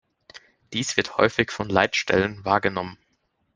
[0.73, 2.97] Dies wird häufig von Leitstellen wahrgenommen.